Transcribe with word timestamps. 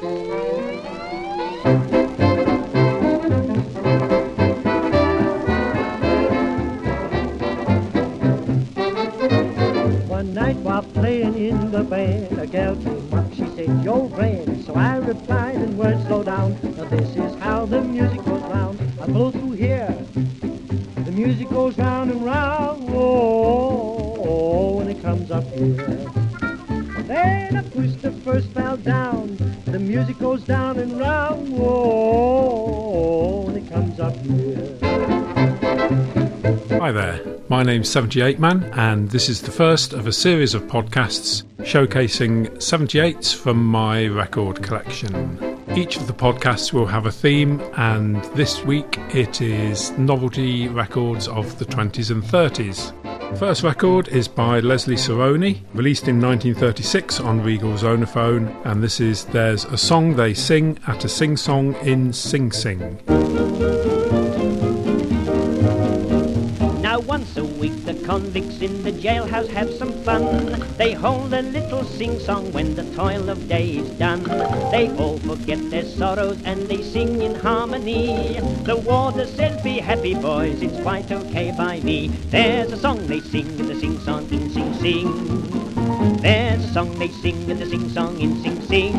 One 0.00 0.37
my 37.58 37.64
name's 37.64 37.90
78 37.90 38.38
Man, 38.38 38.62
and 38.74 39.10
this 39.10 39.28
is 39.28 39.42
the 39.42 39.50
first 39.50 39.92
of 39.92 40.06
a 40.06 40.12
series 40.12 40.54
of 40.54 40.62
podcasts 40.68 41.42
showcasing 41.62 42.48
78s 42.58 43.34
from 43.34 43.66
my 43.66 44.06
record 44.06 44.62
collection. 44.62 45.58
Each 45.74 45.96
of 45.96 46.06
the 46.06 46.12
podcasts 46.12 46.72
will 46.72 46.86
have 46.86 47.06
a 47.06 47.10
theme, 47.10 47.60
and 47.76 48.22
this 48.36 48.62
week 48.62 49.00
it 49.12 49.40
is 49.40 49.90
novelty 49.98 50.68
records 50.68 51.26
of 51.26 51.58
the 51.58 51.64
20s 51.64 52.12
and 52.12 52.22
30s. 52.22 52.92
First 53.36 53.64
record 53.64 54.06
is 54.06 54.28
by 54.28 54.60
Leslie 54.60 54.94
Sarony, 54.94 55.62
released 55.74 56.06
in 56.06 56.20
1936 56.20 57.18
on 57.18 57.42
Regal 57.42 57.72
Zonophone, 57.72 58.54
and 58.66 58.80
this 58.80 59.00
is 59.00 59.24
There's 59.24 59.64
a 59.64 59.76
Song 59.76 60.14
They 60.14 60.32
Sing 60.32 60.78
at 60.86 61.04
a 61.04 61.08
Sing 61.08 61.36
Song 61.36 61.74
in 61.84 62.12
Sing 62.12 62.52
Sing. 62.52 63.00
Week 67.58 67.84
the 67.84 67.94
convicts 68.06 68.60
in 68.60 68.82
the 68.84 68.92
jailhouse 68.92 69.48
have 69.48 69.72
some 69.74 69.92
fun. 70.04 70.24
They 70.76 70.92
hold 70.92 71.34
a 71.34 71.42
little 71.42 71.84
sing-song 71.84 72.52
when 72.52 72.76
the 72.76 72.84
toil 72.94 73.28
of 73.28 73.48
day 73.48 73.76
is 73.76 73.90
done. 73.98 74.22
They 74.70 74.90
all 74.96 75.18
forget 75.18 75.58
their 75.70 75.84
sorrows 75.84 76.40
and 76.44 76.62
they 76.68 76.82
sing 76.82 77.20
in 77.20 77.34
harmony. 77.34 78.38
The 78.64 78.76
warder 78.76 79.26
says, 79.26 79.60
be 79.62 79.78
happy 79.78 80.14
boys, 80.14 80.62
it's 80.62 80.80
quite 80.82 81.10
okay 81.10 81.52
by 81.56 81.80
me. 81.80 82.08
There's 82.30 82.72
a 82.72 82.76
song 82.76 83.06
they 83.06 83.20
sing 83.20 83.46
in 83.58 83.66
the 83.66 83.74
sing-song 83.74 84.32
in 84.32 84.50
sing-sing. 84.50 85.57
There's 85.98 86.64
a 86.64 86.72
song 86.72 86.98
they 86.98 87.10
sing 87.10 87.50
in 87.50 87.58
the 87.58 87.66
sing-song 87.66 88.20
in 88.20 88.40
sing-sing. 88.40 88.94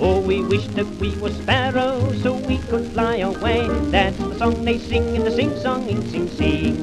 Oh, 0.00 0.20
we 0.20 0.42
wish 0.42 0.66
that 0.74 0.88
we 0.98 1.16
were 1.16 1.30
sparrows 1.30 2.22
so 2.22 2.34
we 2.34 2.58
could 2.58 2.92
fly 2.92 3.18
away. 3.18 3.68
That's 3.90 4.18
the 4.18 4.36
song 4.36 4.64
they 4.64 4.78
sing 4.78 5.14
in 5.14 5.24
the 5.24 5.30
sing-song 5.30 5.88
in 5.88 6.06
sing-sing. 6.08 6.76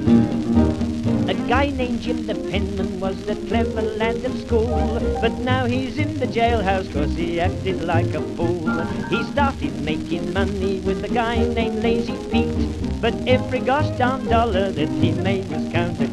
A 1.27 1.33
guy 1.33 1.69
named 1.69 2.01
Jim 2.01 2.27
the 2.27 2.35
penman 2.35 2.99
was 2.99 3.23
the 3.25 3.35
clever 3.47 3.81
lad 3.81 4.23
at 4.23 4.37
school, 4.37 4.99
but 5.21 5.33
now 5.39 5.65
he's 5.65 5.97
in 5.97 6.19
the 6.19 6.27
jailhouse 6.27 6.87
'cause 6.91 7.15
he 7.15 7.39
acted 7.39 7.81
like 7.81 8.13
a 8.13 8.21
fool. 8.37 8.69
He 9.09 9.23
started 9.23 9.81
making 9.81 10.31
money 10.33 10.79
with 10.79 11.03
a 11.03 11.09
guy 11.09 11.43
named 11.43 11.83
Lazy 11.83 12.17
Pete, 12.31 12.69
but 13.01 13.15
every 13.27 13.59
gosh 13.59 13.89
darn 13.97 14.25
dollar 14.27 14.71
that 14.71 14.89
he 15.01 15.11
made 15.11 15.49
was 15.49 15.67
counterfeit. 15.71 16.12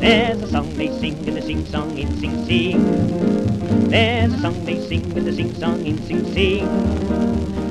There's 0.00 0.40
a 0.40 0.48
song 0.48 0.74
they 0.76 0.88
sing 0.98 1.26
in 1.28 1.34
the 1.34 1.42
sing-song 1.42 1.98
in 1.98 2.16
sing-sing. 2.18 2.80
There's 3.90 4.32
a 4.32 4.38
song 4.38 4.64
they 4.64 4.80
sing 4.80 5.12
with 5.12 5.26
the 5.26 5.32
sing-song 5.32 5.84
in 5.84 5.98
sing-sing. 6.06 6.66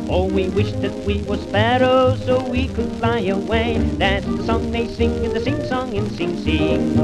Oh, 0.07 0.25
we 0.25 0.47
wish 0.49 0.71
that 0.73 0.93
we 1.05 1.23
were 1.23 1.37
sparrows 1.37 2.23
so 2.23 2.39
we 2.47 2.67
could 2.67 2.91
fly 2.97 3.21
away. 3.21 3.79
That's 3.97 4.27
the 4.27 4.43
song 4.43 4.71
they 4.71 4.87
sing 4.87 5.23
in 5.25 5.33
the 5.33 5.39
sing-song 5.39 5.95
in 5.95 6.07
sing-sing. 6.11 6.95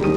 Now 0.00 0.15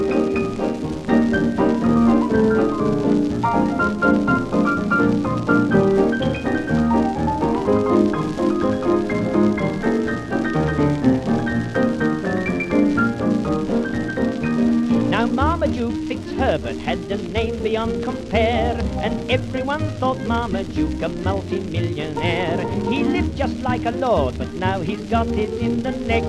had 16.89 17.11
a 17.11 17.17
name 17.17 17.61
beyond 17.61 18.03
compare, 18.03 18.75
and 19.03 19.29
everyone 19.29 19.91
thought 19.99 20.17
Marmaduke 20.21 20.99
a 21.03 21.09
multi-millionaire. 21.09 22.67
He 22.89 23.03
lived 23.03 23.37
just 23.37 23.57
like 23.59 23.85
a 23.85 23.91
lord, 23.91 24.39
but 24.39 24.51
now 24.53 24.81
he's 24.81 25.01
got 25.01 25.27
it 25.27 25.53
in 25.61 25.83
the 25.83 25.91
neck. 25.91 26.23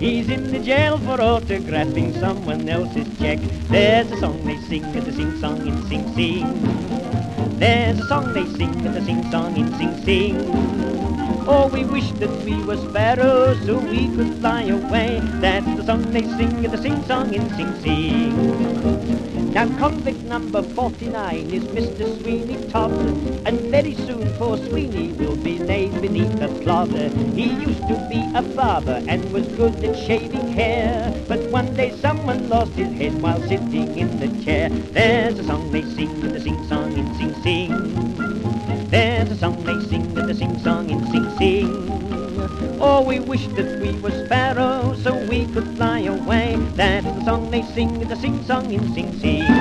He's 0.00 0.28
in 0.28 0.50
the 0.50 0.58
jail 0.58 0.98
for 0.98 1.18
autographing 1.18 2.18
someone 2.18 2.68
else's 2.68 3.06
check. 3.20 3.38
There's 3.68 4.10
a 4.10 4.16
song 4.16 4.44
they 4.44 4.58
sing 4.62 4.82
in 4.82 5.04
the 5.04 5.12
sing-song 5.12 5.64
in 5.64 5.80
sing-sing. 5.86 7.58
There's 7.60 8.00
a 8.00 8.06
song 8.08 8.32
they 8.32 8.46
sing 8.58 8.74
in 8.84 8.92
the 8.92 9.04
sing-song 9.04 9.56
in 9.56 9.72
sing-sing. 9.78 10.34
Oh, 11.46 11.70
we 11.72 11.84
wish 11.84 12.10
that 12.22 12.34
we 12.44 12.60
were 12.64 12.78
sparrows 12.78 13.64
so 13.64 13.78
we 13.78 14.08
could 14.16 14.34
fly 14.40 14.62
away. 14.62 15.20
That's 15.34 15.72
the 15.76 15.84
song 15.84 16.02
they 16.10 16.22
sing 16.22 16.64
in 16.64 16.70
the 16.72 16.78
sing-song 16.78 17.32
in 17.32 17.48
sing-sing. 17.50 19.29
Now 19.52 19.66
convict 19.78 20.20
number 20.20 20.62
49 20.62 21.52
is 21.52 21.64
Mr. 21.64 22.06
Sweeney 22.18 22.68
Todd, 22.70 22.92
and 23.44 23.58
very 23.72 23.96
soon 23.96 24.32
poor 24.38 24.56
Sweeney 24.56 25.10
will 25.12 25.34
be 25.34 25.58
laid 25.58 26.00
beneath 26.00 26.40
a 26.40 26.48
clod. 26.62 26.92
He 27.34 27.46
used 27.46 27.82
to 27.88 27.96
be 28.08 28.24
a 28.36 28.42
barber 28.42 29.02
and 29.08 29.32
was 29.32 29.48
good 29.48 29.84
at 29.84 29.96
shaving 29.96 30.52
hair, 30.52 31.12
but 31.26 31.40
one 31.50 31.74
day 31.74 31.90
someone 32.00 32.48
lost 32.48 32.76
his 32.76 32.92
head 32.92 33.20
while 33.20 33.42
sitting 33.42 33.98
in 33.98 34.20
the 34.20 34.28
song 47.24 47.50
they 47.50 47.62
sing 47.62 47.98
the 48.08 48.16
sing-song 48.16 48.72
in 48.72 48.94
sing-sing. 48.94 49.59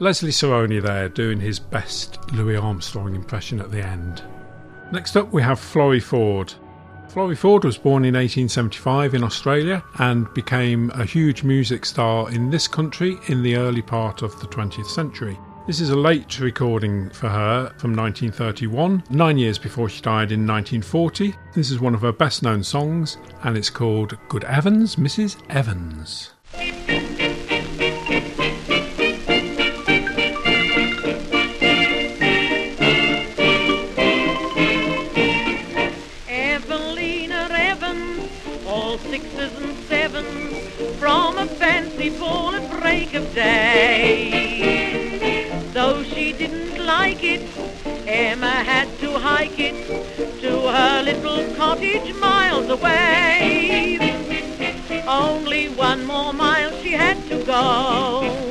Leslie 0.00 0.30
Sarony 0.30 0.80
there 0.80 1.10
doing 1.10 1.38
his 1.38 1.58
best 1.58 2.18
Louis 2.32 2.56
Armstrong 2.56 3.14
impression 3.14 3.60
at 3.60 3.70
the 3.70 3.84
end. 3.84 4.22
Next 4.92 5.14
up, 5.14 5.30
we 5.30 5.42
have 5.42 5.60
Florrie 5.60 6.00
Forde. 6.00 6.54
Florrie 7.08 7.36
Forde 7.36 7.66
was 7.66 7.76
born 7.76 8.06
in 8.06 8.14
1875 8.14 9.12
in 9.12 9.22
Australia 9.22 9.84
and 9.98 10.32
became 10.32 10.90
a 10.94 11.04
huge 11.04 11.42
music 11.42 11.84
star 11.84 12.30
in 12.30 12.48
this 12.48 12.66
country 12.66 13.18
in 13.26 13.42
the 13.42 13.56
early 13.56 13.82
part 13.82 14.22
of 14.22 14.40
the 14.40 14.46
20th 14.46 14.86
century. 14.86 15.38
This 15.66 15.82
is 15.82 15.90
a 15.90 15.96
late 15.96 16.40
recording 16.40 17.10
for 17.10 17.28
her 17.28 17.66
from 17.76 17.94
1931, 17.94 19.04
nine 19.10 19.36
years 19.36 19.58
before 19.58 19.90
she 19.90 20.00
died 20.00 20.32
in 20.32 20.46
1940. 20.46 21.34
This 21.54 21.70
is 21.70 21.78
one 21.78 21.94
of 21.94 22.00
her 22.00 22.12
best 22.12 22.42
known 22.42 22.64
songs 22.64 23.18
and 23.42 23.54
it's 23.54 23.68
called 23.68 24.16
Good 24.30 24.44
Evans, 24.44 24.96
Mrs. 24.96 25.36
Evans. 25.50 26.30
Of 43.20 43.34
day. 43.34 45.10
Though 45.72 46.02
she 46.02 46.32
didn't 46.32 46.84
like 46.84 47.22
it, 47.22 47.42
Emma 48.06 48.56
had 48.72 48.88
to 49.00 49.18
hike 49.18 49.58
it 49.58 49.78
to 50.40 50.52
her 50.76 51.02
little 51.02 51.54
cottage 51.54 52.14
miles 52.14 52.68
away. 52.68 53.98
Only 55.06 55.68
one 55.68 56.06
more 56.06 56.32
mile 56.32 56.72
she 56.82 56.92
had 56.92 57.18
to 57.28 57.44
go. 57.44 58.49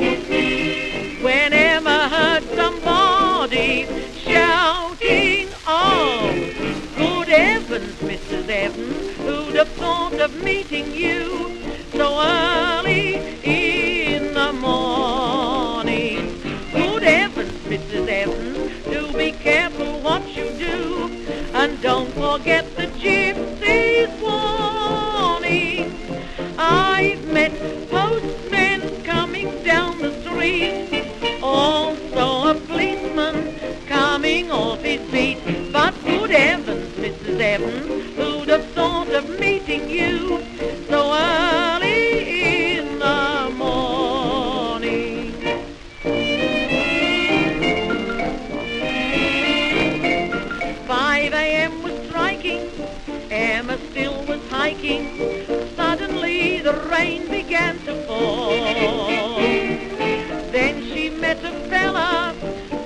met 61.30 61.46
a 61.46 61.70
fella 61.70 62.36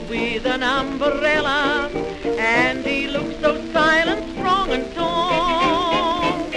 with 0.09 0.45
an 0.45 0.63
umbrella, 0.63 1.89
and 2.37 2.85
he 2.85 3.07
looks 3.07 3.35
so 3.41 3.51
silent, 3.71 4.35
strong 4.35 4.69
and 4.69 4.93
tall. 4.93 6.49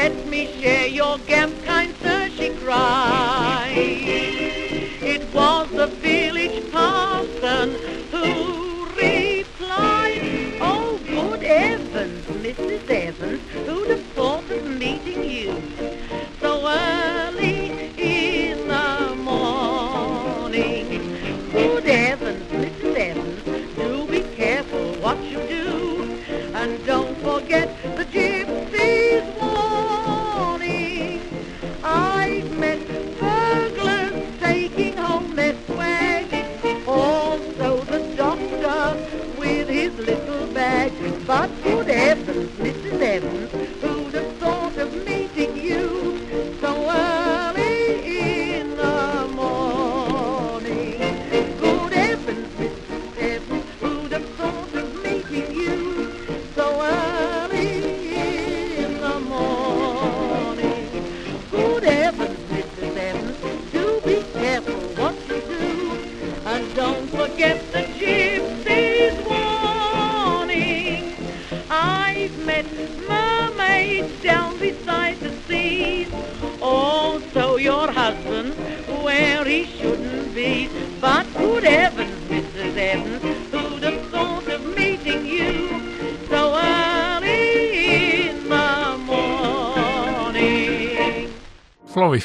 Let 0.00 0.26
me 0.26 0.60
share 0.60 0.88
your 0.88 1.18
gab, 1.18 1.62
kind 1.64 1.94
sir, 2.02 2.30
she 2.36 2.48
cried. 2.48 3.07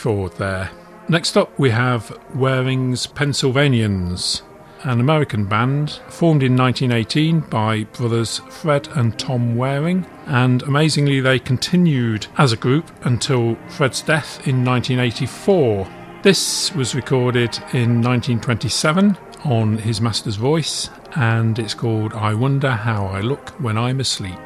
Forde 0.03 0.35
there. 0.35 0.69
Next 1.07 1.38
up, 1.38 1.57
we 1.57 1.69
have 1.69 2.09
Waring's 2.35 3.07
Pennsylvanians, 3.07 4.44
an 4.81 5.00
American 5.00 5.45
band 5.45 6.01
formed 6.09 6.44
in 6.44 6.57
1918 6.57 7.39
by 7.50 7.85
brothers 7.85 8.39
Fred 8.50 8.89
and 8.97 9.17
Tom 9.17 9.55
Waring, 9.55 10.05
and 10.25 10.61
amazingly, 10.63 11.21
they 11.21 11.39
continued 11.39 12.27
as 12.38 12.51
a 12.51 12.57
group 12.57 12.91
until 13.05 13.55
Fred's 13.69 14.01
death 14.01 14.45
in 14.45 14.65
1984. 14.65 15.88
This 16.21 16.73
was 16.75 16.95
recorded 16.95 17.57
in 17.71 18.01
1927 18.01 19.17
on 19.45 19.77
his 19.77 20.01
master's 20.01 20.35
voice, 20.35 20.89
and 21.15 21.57
it's 21.57 21.73
called 21.73 22.11
I 22.11 22.33
Wonder 22.33 22.71
How 22.71 23.05
I 23.05 23.21
Look 23.21 23.51
When 23.51 23.77
I'm 23.77 24.01
Asleep. 24.01 24.38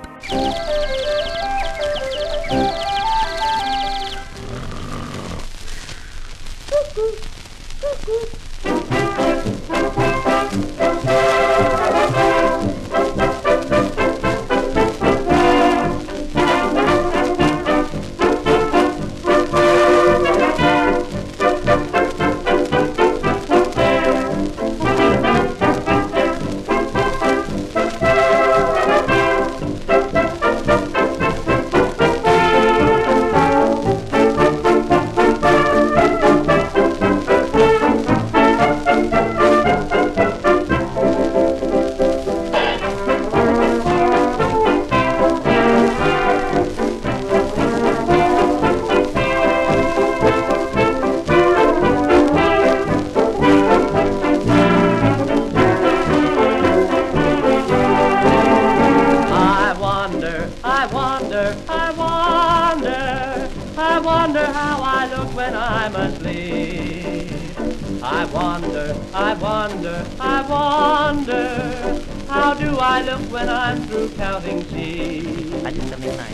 How 72.48 72.54
do 72.54 72.78
I 72.78 73.02
look 73.02 73.30
when 73.30 73.50
I'm 73.50 73.78
through 73.88 74.12
counting 74.12 74.64
sheep? 74.70 75.52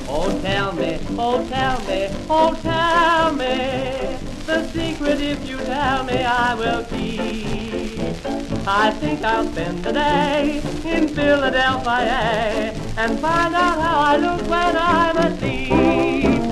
Oh, 0.07 0.39
tell 0.43 0.71
me, 0.73 0.99
oh, 1.17 1.43
tell 1.49 1.79
me, 1.87 2.07
oh, 2.29 2.53
tell 2.61 3.33
me, 3.33 4.19
the 4.45 4.63
secret 4.67 5.19
if 5.19 5.49
you 5.49 5.57
tell 5.57 6.03
me 6.03 6.23
I 6.23 6.53
will 6.53 6.83
keep. 6.83 7.99
I 8.67 8.91
think 8.91 9.23
I'll 9.23 9.51
spend 9.51 9.83
the 9.83 9.93
day 9.93 10.61
in 10.85 11.07
Philadelphia 11.07 12.75
and 12.95 13.19
find 13.19 13.55
out 13.55 13.79
how 13.81 13.99
I 14.11 14.17
look 14.17 14.41
when 14.47 14.77
I'm 14.77 15.17
asleep. 15.17 16.42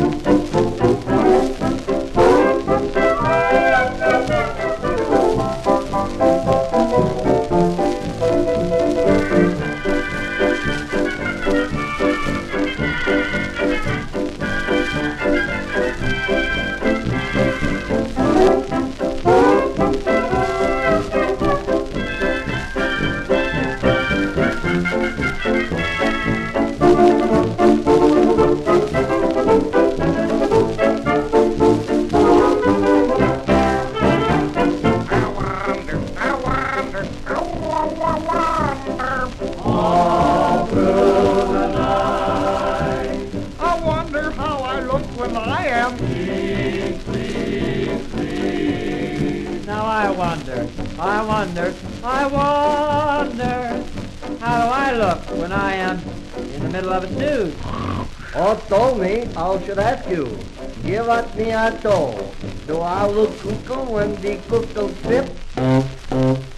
Us 61.62 61.82
me 61.82 61.86
a. 61.86 62.34
Do 62.66 62.80
I 62.80 63.08
look 63.08 63.38
cuckoo 63.40 63.92
when 63.94 64.16
the 64.22 64.38
cuckoo 64.50 64.90
trip? 65.04 65.30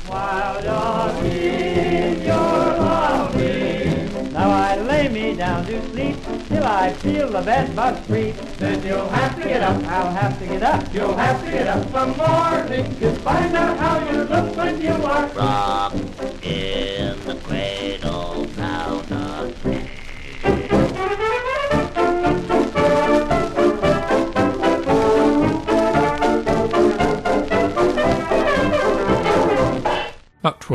While 0.07 0.63
you're 0.63 1.25
in 1.25 2.21
your 2.21 2.55
loving. 2.79 4.31
Now 4.31 4.49
I 4.49 4.79
lay 4.79 5.09
me 5.09 5.35
down 5.35 5.65
to 5.65 5.81
sleep 5.89 6.15
till 6.47 6.63
I 6.63 6.93
feel 6.93 7.29
the 7.29 7.41
bed 7.41 7.75
bugs 7.75 8.05
creep. 8.07 8.35
Then 8.57 8.81
you'll 8.85 9.09
have 9.09 9.35
to 9.35 9.43
get 9.43 9.61
up. 9.61 9.83
I'll 9.83 10.13
have 10.13 10.39
to 10.39 10.45
get 10.45 10.63
up. 10.63 10.93
You'll 10.93 11.15
have 11.15 11.43
to 11.43 11.51
get 11.51 11.67
up 11.67 11.83
some 11.91 12.15
morning 12.17 12.95
to 12.99 13.11
find 13.27 13.55
out 13.55 13.77
how 13.77 13.95
you 14.09 14.23
look 14.23 14.55
when 14.55 14.81
you 14.81 14.93
are. 14.93 15.27
Rock 15.27 15.72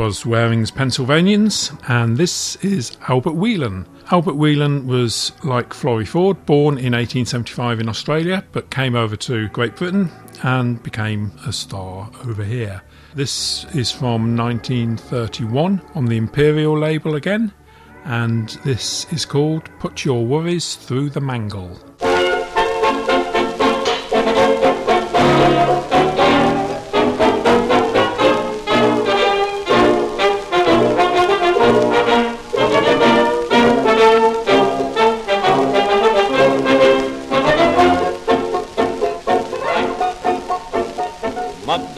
was 0.09 0.23
Waring's 0.23 0.71
Pennsylvanians, 0.71 1.71
and 1.87 2.17
this 2.17 2.55
is 2.63 2.97
Albert 3.09 3.35
Whelan. 3.35 3.85
Albert 4.09 4.37
Whelan 4.37 4.87
was, 4.87 5.31
like 5.43 5.71
Florrie 5.71 6.03
Forde, 6.03 6.43
born 6.47 6.79
in 6.79 6.93
1875 6.93 7.79
in 7.79 7.87
Australia, 7.87 8.43
but 8.51 8.71
came 8.71 8.95
over 8.95 9.15
to 9.17 9.49
Great 9.49 9.75
Britain 9.75 10.09
and 10.41 10.81
became 10.81 11.31
a 11.45 11.53
star 11.53 12.09
over 12.25 12.43
here. 12.43 12.81
This 13.13 13.65
is 13.75 13.91
from 13.91 14.35
1931 14.35 15.79
on 15.93 16.05
the 16.05 16.17
Imperial 16.17 16.75
label 16.75 17.13
again, 17.13 17.53
and 18.03 18.49
this 18.65 19.05
is 19.13 19.25
called 19.25 19.69
Put 19.77 20.05
Your 20.05 20.25
Worries 20.25 20.73
Through 20.73 21.11
the 21.11 21.21
Mangle. 21.21 21.88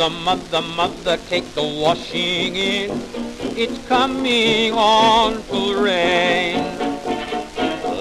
Mother, 0.02 0.16
mother, 0.26 0.62
mother, 0.62 1.18
take 1.30 1.46
the 1.54 1.62
washing 1.62 2.56
in. 2.56 2.90
It's 3.56 3.78
coming 3.88 4.74
on 4.74 5.34
to 5.44 5.80
rain. 5.80 6.64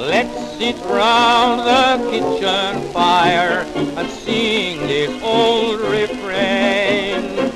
Let's 0.08 0.56
sit 0.56 0.76
round 0.86 1.60
the 1.60 2.10
kitchen 2.10 2.90
fire 2.94 3.66
and 3.76 4.08
sing 4.08 4.80
this 4.86 5.10
old 5.22 5.80
refrain. 5.80 7.52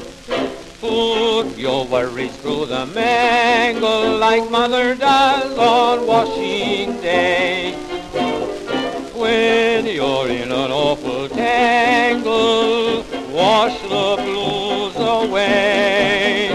Put 0.78 1.56
your 1.56 1.86
worries 1.86 2.36
through 2.36 2.66
the 2.66 2.84
mangle 2.84 4.18
like 4.18 4.50
mother 4.50 4.94
does 4.94 5.56
on 5.56 6.06
washing 6.06 7.00
day. 7.00 7.72
When 9.14 9.86
you're 9.86 10.28
in 10.28 10.52
an 10.52 10.70
awful 10.70 11.30
tangle, 11.30 12.63
the 13.94 14.16
blues 14.16 14.96
away. 14.96 16.48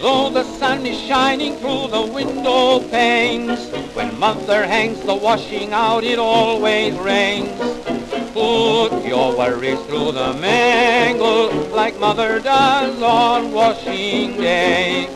Though 0.00 0.30
the 0.30 0.44
sun 0.44 0.86
is 0.86 1.00
shining 1.00 1.56
through 1.56 1.88
the 1.88 2.06
window 2.14 2.78
panes, 2.90 3.70
when 3.94 4.16
mother 4.20 4.64
hangs 4.64 5.00
the 5.00 5.16
washing 5.16 5.72
out, 5.72 6.04
it 6.04 6.18
always 6.18 6.94
rains. 6.94 7.58
Put 8.32 9.04
your 9.04 9.36
worries 9.36 9.80
through 9.86 10.12
the 10.12 10.32
mangle 10.34 11.50
like 11.80 11.98
mother 11.98 12.38
does 12.38 13.02
on 13.02 13.50
washing 13.52 14.36
day. 14.36 15.08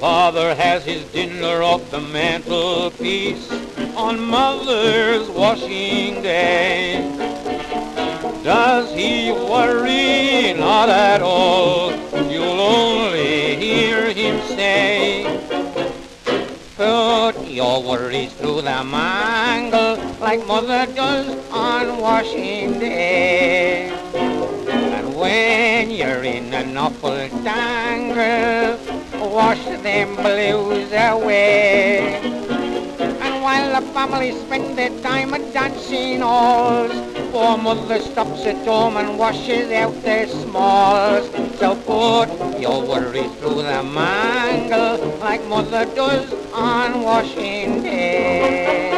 Father 0.00 0.54
has 0.56 0.84
his 0.84 1.04
dinner 1.12 1.62
off 1.62 1.88
the 1.92 2.00
mantelpiece 2.00 3.48
on 3.94 4.20
mother's 4.20 5.28
washing 5.28 6.22
day. 6.22 7.35
Does 8.46 8.94
he 8.94 9.32
worry? 9.32 10.54
Not 10.54 10.88
at 10.88 11.20
all. 11.20 11.90
You'll 12.30 12.60
only 12.60 13.56
hear 13.56 14.12
him 14.12 14.40
say, 14.46 15.26
Put 16.76 17.44
your 17.44 17.82
worries 17.82 18.32
through 18.34 18.62
the 18.62 18.84
mangle 18.84 19.98
like 20.20 20.46
mother 20.46 20.86
does 20.94 21.26
on 21.50 22.00
washing 22.00 22.78
day. 22.78 23.90
And 24.14 25.16
when 25.16 25.90
you're 25.90 26.22
in 26.22 26.54
an 26.54 26.76
awful 26.76 27.28
tangle, 27.42 28.78
wash 29.28 29.64
them 29.82 30.14
blues 30.14 30.92
away. 30.92 32.20
And 32.94 33.42
while 33.42 33.80
the 33.80 33.84
family 33.88 34.30
spend 34.30 34.78
their 34.78 34.96
time 35.02 35.34
at 35.34 35.52
dancing 35.52 36.20
halls, 36.20 37.15
mother 37.36 38.00
stops 38.00 38.46
at 38.46 38.66
home 38.66 38.96
and 38.96 39.18
washes 39.18 39.70
out 39.70 39.94
their 40.02 40.26
smalls. 40.26 41.28
So 41.58 41.74
put 41.84 42.28
your 42.58 42.82
worries 42.82 43.30
through 43.36 43.62
the 43.62 43.82
mangle 43.82 45.18
like 45.18 45.44
mother 45.46 45.84
does 45.94 46.32
on 46.52 47.02
washing 47.02 47.82
day. 47.82 48.95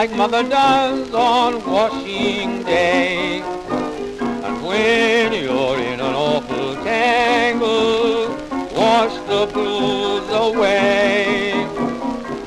Like 0.00 0.16
mother 0.16 0.42
does 0.42 1.12
on 1.12 1.62
washing 1.70 2.62
day. 2.62 3.42
And 3.42 4.64
when 4.64 5.30
you're 5.34 5.78
in 5.78 6.00
an 6.00 6.14
awful 6.14 6.74
tangle, 6.76 8.30
wash 8.74 9.12
the 9.28 9.44
blues 9.52 10.26
away. 10.30 11.52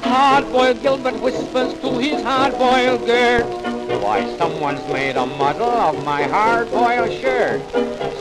Hard-boiled 0.01 0.81
Gilbert 0.81 1.21
whispers 1.21 1.79
to 1.81 1.99
his 1.99 2.23
hard-boiled 2.23 3.05
Gert, 3.05 3.45
why 4.01 4.35
someone's 4.39 4.91
made 4.91 5.15
a 5.15 5.27
muddle 5.27 5.69
of 5.69 6.03
my 6.03 6.23
hard-boiled 6.23 7.13
shirt. 7.21 7.61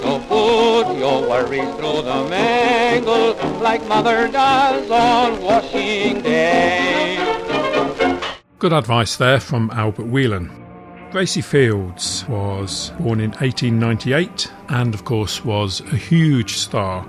So 0.02 0.20
put 0.28 0.94
your 0.98 1.26
worries 1.26 1.74
through 1.76 2.02
the 2.02 2.26
mangle 2.28 3.32
like 3.62 3.82
mother 3.88 4.28
does 4.28 4.90
on 4.90 5.40
washing 5.40 6.20
day. 6.20 7.31
Good 8.62 8.72
advice 8.72 9.16
there 9.16 9.40
from 9.40 9.72
Albert 9.72 10.06
Whelan. 10.06 10.48
Gracie 11.10 11.40
Fields 11.40 12.24
was 12.28 12.90
born 13.00 13.18
in 13.18 13.32
1898 13.32 14.52
and, 14.68 14.94
of 14.94 15.04
course, 15.04 15.44
was 15.44 15.80
a 15.80 15.96
huge 15.96 16.58
star. 16.58 17.04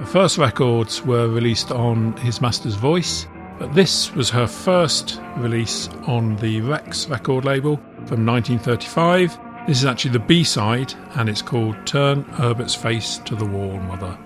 The 0.00 0.06
first 0.06 0.38
records 0.38 1.02
were 1.02 1.28
released 1.28 1.70
on 1.70 2.16
His 2.16 2.40
Master's 2.40 2.76
Voice, 2.76 3.26
but 3.58 3.74
this 3.74 4.10
was 4.14 4.30
her 4.30 4.46
first 4.46 5.20
release 5.36 5.90
on 6.06 6.36
the 6.36 6.62
Rex 6.62 7.06
record 7.10 7.44
label 7.44 7.76
from 8.06 8.24
1935. 8.24 9.38
This 9.66 9.80
is 9.80 9.84
actually 9.84 10.12
the 10.12 10.20
B 10.20 10.44
side 10.44 10.94
and 11.16 11.28
it's 11.28 11.42
called 11.42 11.76
Turn 11.86 12.22
Herbert's 12.22 12.74
Face 12.74 13.18
to 13.26 13.36
the 13.36 13.44
Wall, 13.44 13.78
Mother. 13.80 14.16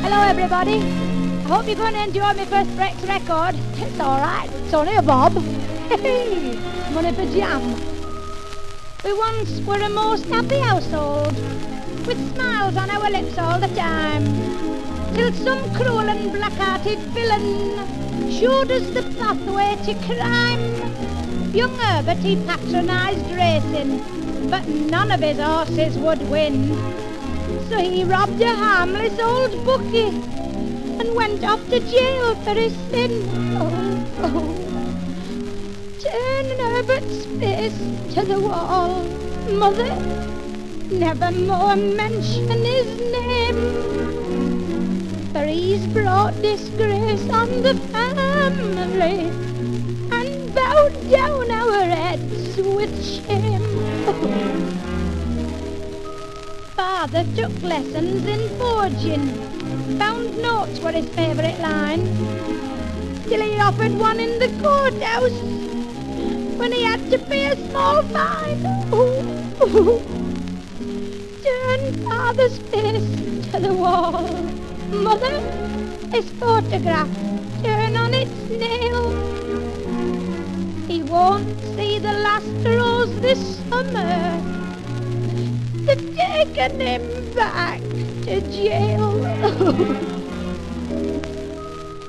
Hello, 0.00 0.22
everybody. 0.22 1.07
Hope 1.48 1.66
you're 1.66 1.76
going 1.76 1.94
to 1.94 2.02
enjoy 2.02 2.34
my 2.34 2.44
first 2.44 2.70
Rex 2.76 3.02
record. 3.04 3.54
It's 3.76 3.98
all 4.00 4.20
right. 4.20 4.50
It's 4.52 4.74
only 4.74 4.94
a 4.96 5.00
bob. 5.00 5.32
Money 6.92 7.12
for 7.12 7.24
jam. 7.32 7.74
We 9.02 9.14
once 9.14 9.58
were 9.62 9.80
a 9.80 9.88
most 9.88 10.26
happy 10.26 10.58
household, 10.58 11.34
with 12.06 12.34
smiles 12.34 12.76
on 12.76 12.90
our 12.90 13.10
lips 13.10 13.38
all 13.38 13.58
the 13.58 13.68
time, 13.68 14.26
till 15.14 15.32
some 15.32 15.74
cruel 15.74 16.00
and 16.00 16.30
black-hearted 16.32 16.98
villain 17.16 18.30
showed 18.30 18.70
us 18.70 18.86
the 18.90 19.04
pathway 19.18 19.74
to 19.86 19.94
crime. 20.04 21.54
Young 21.54 21.74
Herbert, 21.78 22.18
he 22.18 22.36
patronised 22.44 23.24
racing, 23.30 24.50
but 24.50 24.68
none 24.68 25.10
of 25.10 25.20
his 25.20 25.38
horses 25.38 25.96
would 25.96 26.20
win. 26.28 26.76
So 27.70 27.78
he 27.78 28.04
robbed 28.04 28.38
a 28.42 28.54
harmless 28.54 29.18
old 29.18 29.64
bookie 29.64 30.37
went 31.18 31.42
off 31.42 31.62
to 31.68 31.80
jail 31.80 32.36
for 32.44 32.54
his 32.54 32.74
sin. 32.90 33.10
Oh, 33.60 33.70
oh. 34.26 34.54
Turn 35.98 36.46
Herbert's 36.60 37.26
face 37.40 37.78
to 38.14 38.24
the 38.24 38.38
wall, 38.38 39.02
mother. 39.50 39.90
Never 40.92 41.32
more 41.32 41.74
mention 41.74 42.64
his 42.64 42.86
name, 43.16 43.58
for 45.32 45.44
he's 45.44 45.84
brought 45.88 46.40
disgrace 46.40 47.28
on 47.30 47.62
the 47.62 47.74
family 47.90 49.18
and 50.18 50.54
bowed 50.54 51.10
down 51.10 51.50
our 51.50 51.82
heads 51.82 52.56
with 52.58 52.94
shame. 53.04 53.66
Father 56.76 57.26
took 57.34 57.60
lessons 57.62 58.24
in 58.24 58.48
forging. 58.56 59.47
Found 59.96 60.36
notes 60.36 60.80
were 60.80 60.92
his 60.92 61.08
favourite 61.10 61.58
line. 61.60 62.04
till 63.26 63.40
he 63.40 63.58
offered 63.58 63.98
one 63.98 64.20
in 64.20 64.38
the 64.38 64.48
courthouse 64.62 65.40
when 66.58 66.72
he 66.72 66.82
had 66.82 67.10
to 67.10 67.18
pay 67.18 67.46
a 67.46 67.56
small 67.56 68.02
fine. 68.02 68.60
Turn 71.42 71.94
father's 72.04 72.58
face 72.70 73.08
to 73.50 73.60
the 73.60 73.72
wall. 73.72 74.28
Mother, 74.90 75.40
his 76.12 76.28
photograph, 76.32 77.08
turn 77.62 77.96
on 77.96 78.12
its 78.12 78.50
nail. 78.50 79.10
He 80.86 81.02
won't 81.02 81.58
see 81.76 81.98
the 81.98 82.12
last 82.12 82.46
rose 82.64 83.20
this 83.20 83.40
summer. 83.70 84.42
They've 85.86 86.16
taken 86.16 86.80
him 86.80 87.34
back 87.34 87.87
to 88.28 88.40
jail. 88.52 89.12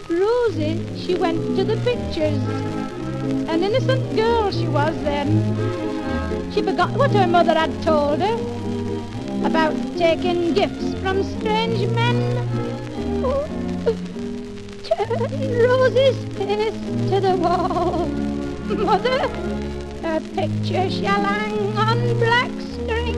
Rosie, 0.09 0.83
she 0.97 1.15
went 1.15 1.55
to 1.55 1.63
the 1.63 1.77
pictures. 1.77 2.43
An 3.47 3.63
innocent 3.63 4.15
girl 4.17 4.51
she 4.51 4.67
was 4.67 4.93
then. 5.03 5.29
She 6.51 6.61
forgot 6.61 6.91
what 6.91 7.11
her 7.11 7.25
mother 7.25 7.53
had 7.53 7.71
told 7.83 8.19
her 8.19 8.37
about 9.45 9.73
taking 9.97 10.53
gifts 10.53 10.93
from 11.01 11.23
strange 11.23 11.89
men. 11.91 12.17
Oh, 13.23 13.47
turn 14.83 15.57
Rosie's 15.57 16.19
face 16.35 17.09
to 17.11 17.21
the 17.21 17.35
wall. 17.37 18.07
Mother, 18.67 19.29
her 20.03 20.19
picture 20.35 20.89
shall 20.89 21.23
hang 21.23 21.77
on 21.77 22.19
black 22.19 22.51
string. 22.73 23.15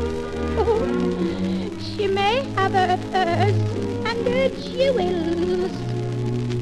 Oh, 0.60 1.71
she 1.82 2.08
may 2.08 2.44
have 2.56 2.74
her 2.74 2.98
purse 3.12 3.56
and 4.06 4.28
her 4.28 4.50
jewels, 4.50 5.72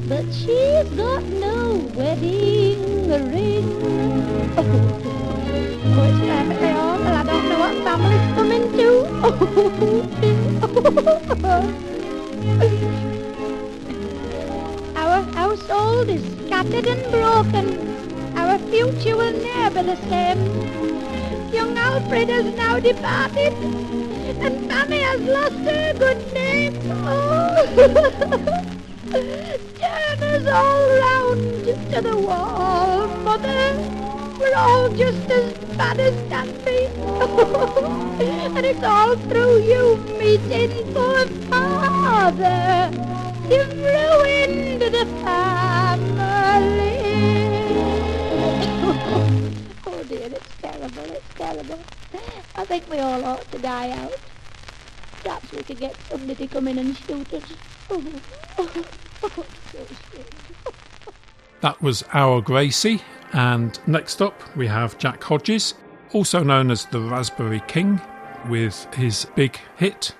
but 0.08 0.24
she's 0.32 0.88
got 0.96 1.22
no 1.24 1.76
wedding 1.94 3.08
ring. 3.10 3.66
Oh, 4.56 4.64
oh 5.96 6.04
it's 6.08 6.20
perfectly 6.30 6.70
awful. 6.70 7.06
I 7.06 7.22
don't 7.24 7.48
know 7.48 7.58
what 7.58 7.74
family's 7.84 8.26
coming 8.34 8.64
to. 8.78 8.88
Our 14.96 15.22
household 15.34 16.08
is 16.08 16.22
scattered 16.46 16.86
and 16.86 17.02
broken. 17.10 17.66
Our 18.38 18.58
future 18.70 19.16
will 19.16 19.32
never 19.32 19.82
be 19.82 19.86
the 19.86 19.96
same. 20.08 20.40
Young 21.52 21.76
Alfred 21.76 22.28
has 22.28 22.54
now 22.56 22.78
departed, 22.78 23.52
and 24.40 24.66
Mammy 24.68 25.00
has 25.00 25.20
lost 25.20 25.54
her 25.54 25.92
good 25.94 26.32
name. 26.32 26.78
Oh. 26.90 27.66
Turn 29.10 30.22
us 30.22 30.46
all 30.46 30.88
round 31.04 31.64
to 31.92 32.00
the 32.00 32.16
wall, 32.16 33.08
Mother. 33.24 33.74
We're 34.38 34.56
all 34.56 34.88
just 34.90 35.30
as 35.30 35.52
bad 35.76 36.00
as 36.00 36.14
can 36.30 36.46
be. 36.64 36.86
and 38.56 38.64
it's 38.64 38.82
all 38.82 39.16
through 39.16 39.58
you, 39.62 39.96
meeting 40.18 40.94
poor 40.94 41.26
father. 41.50 42.90
You've 43.50 43.76
ruined 43.76 44.80
the 44.80 45.06
family. 45.22 46.40
oh 49.86 50.02
dear, 50.08 50.28
it's 50.32 50.54
terrible, 50.62 51.12
it's 51.12 51.34
terrible. 51.34 51.80
I 52.56 52.64
think 52.64 52.90
we 52.90 52.98
all 52.98 53.24
ought 53.24 53.50
to 53.52 53.58
die 53.58 53.90
out. 53.90 54.29
Perhaps 55.22 55.52
we 55.52 55.62
could 55.62 55.78
get 55.78 55.94
somebody 56.08 56.34
to 56.34 56.46
come 56.46 56.68
in 56.68 56.78
and 56.78 56.96
shoot 56.96 57.34
us. 57.34 57.42
that 61.60 61.82
was 61.82 62.02
Our 62.12 62.40
Gracie, 62.40 63.02
and 63.32 63.78
next 63.86 64.22
up 64.22 64.42
we 64.56 64.66
have 64.66 64.98
Jack 64.98 65.22
Hodges, 65.22 65.74
also 66.12 66.42
known 66.42 66.70
as 66.70 66.86
the 66.86 67.00
Raspberry 67.00 67.62
King, 67.66 68.00
with 68.48 68.86
his 68.94 69.26
big 69.34 69.58
hit 69.76 70.14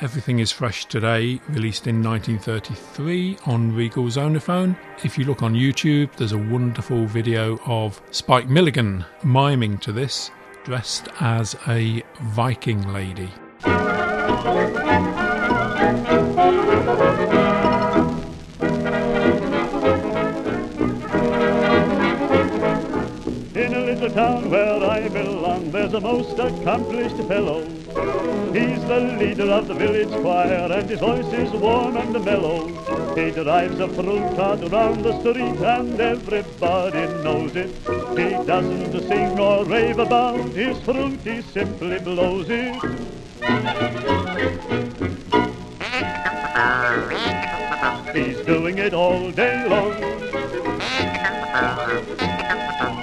Everything 0.00 0.40
is 0.40 0.50
Fresh 0.50 0.86
Today, 0.86 1.40
released 1.48 1.86
in 1.86 2.02
1933 2.02 3.38
on 3.46 3.72
Regal 3.72 4.06
Zonophone. 4.06 4.76
If 5.04 5.16
you 5.16 5.24
look 5.24 5.40
on 5.40 5.54
YouTube, 5.54 6.12
there's 6.16 6.32
a 6.32 6.38
wonderful 6.38 7.06
video 7.06 7.60
of 7.64 8.02
Spike 8.10 8.48
Milligan 8.48 9.04
miming 9.22 9.78
to 9.78 9.92
this, 9.92 10.32
dressed 10.64 11.06
as 11.20 11.54
a 11.68 12.02
Viking 12.22 12.92
lady. 12.92 13.30
Town 24.14 24.48
where 24.48 24.80
I 24.84 25.08
belong, 25.08 25.72
there's 25.72 25.92
a 25.92 26.00
most 26.00 26.38
accomplished 26.38 27.16
fellow. 27.26 27.64
He's 28.52 28.80
the 28.84 29.00
leader 29.18 29.50
of 29.50 29.66
the 29.66 29.74
village 29.74 30.12
choir, 30.22 30.70
and 30.70 30.88
his 30.88 31.00
voice 31.00 31.32
is 31.32 31.50
warm 31.50 31.96
and 31.96 32.24
mellow. 32.24 32.68
He 33.16 33.32
drives 33.32 33.80
a 33.80 33.88
fruit 33.88 34.36
cart 34.36 34.60
around 34.62 35.02
the 35.02 35.18
street, 35.18 35.60
and 35.60 36.00
everybody 36.00 37.06
knows 37.24 37.56
it. 37.56 37.74
He 38.16 38.30
doesn't 38.46 39.08
sing 39.08 39.38
or 39.38 39.64
rave 39.64 39.98
about 39.98 40.38
his 40.50 40.80
fruit, 40.82 41.18
he 41.24 41.42
simply 41.42 41.98
blows 41.98 42.46
it. 42.48 43.23
He's 48.14 48.40
doing 48.46 48.78
it 48.78 48.94
all 48.94 49.30
day 49.32 49.66
long. 49.68 49.94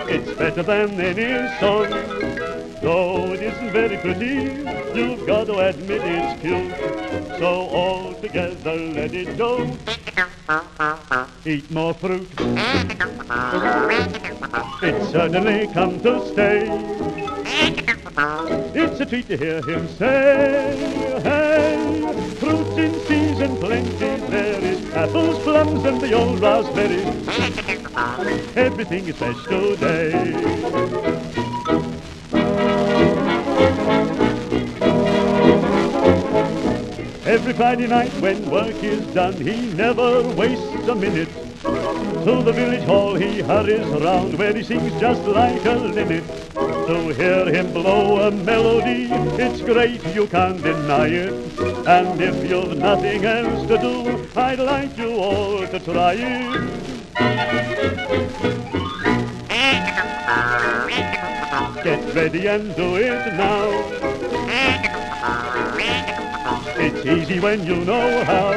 It's 0.08 0.32
better 0.34 0.64
than 0.64 1.00
any 1.00 1.50
song. 1.60 1.90
Though 2.82 3.34
it 3.34 3.42
isn't 3.42 3.72
very 3.72 3.98
pretty, 3.98 4.56
you've 4.98 5.28
got 5.28 5.48
to 5.48 5.60
admit 5.60 6.02
it's 6.04 6.42
cute. 6.42 6.74
So 7.40 7.68
all 7.68 8.14
together 8.16 8.76
let 8.76 9.14
it 9.14 9.38
go. 9.38 9.70
Eat 11.46 11.70
more 11.72 11.94
fruit. 11.94 12.30
It's 14.82 15.12
certainly 15.12 15.68
come 15.74 16.00
to 16.02 16.26
stay. 16.32 17.31
It's 18.18 19.00
a 19.00 19.06
treat 19.06 19.28
to 19.30 19.38
hear 19.38 19.62
him 19.62 19.88
say, 19.88 20.76
hey, 21.24 22.36
fruits 22.40 22.78
in 22.78 23.00
season 23.08 23.56
plenty 23.58 23.90
there 24.28 24.62
is, 24.62 24.94
apples, 24.94 25.42
plums, 25.44 25.86
and 25.86 26.02
the 26.02 26.12
old 26.14 26.42
raspberries. 26.42 27.08
Everything 28.58 29.08
is 29.08 29.16
fresh 29.16 29.42
today. 29.46 30.34
Every 37.26 37.54
Friday 37.54 37.88
night 37.88 38.12
when 38.20 38.50
work 38.52 38.84
is 38.84 39.06
done, 39.14 39.40
he 39.40 39.68
never 39.72 40.22
wastes 40.32 40.88
a 40.88 40.96
minute. 40.96 41.30
To 41.62 42.44
the 42.44 42.52
village 42.52 42.84
hall 42.84 43.16
he 43.16 43.42
hurries 43.42 43.88
round 43.88 44.38
where 44.38 44.54
he 44.54 44.64
sings 44.64 45.00
just 45.00 45.22
like 45.24 45.64
a 45.66 45.76
linnet. 45.76 46.26
To 46.92 47.08
hear 47.14 47.46
him 47.46 47.72
blow 47.72 48.20
a 48.28 48.32
melody, 48.32 49.08
it's 49.42 49.62
great, 49.62 50.04
you 50.14 50.28
can't 50.28 50.62
deny 50.62 51.08
it. 51.08 51.32
And 51.88 52.20
if 52.20 52.50
you've 52.50 52.78
nothing 52.78 53.24
else 53.24 53.66
to 53.70 53.78
do, 53.78 54.28
I'd 54.36 54.60
like 54.60 54.98
you 54.98 55.14
all 55.14 55.66
to 55.66 55.80
try 55.80 56.16
it. 56.20 56.52
Get 61.82 62.14
ready 62.14 62.48
and 62.48 62.76
do 62.76 62.98
it 62.98 63.36
now. 63.38 63.72
It's 66.76 67.06
easy 67.06 67.40
when 67.40 67.66
you 67.66 67.86
know 67.86 68.26
how. 68.26 68.52